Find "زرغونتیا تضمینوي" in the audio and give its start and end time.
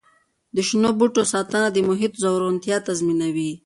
2.21-3.51